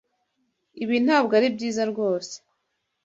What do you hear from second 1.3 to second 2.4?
ari byiza rwose.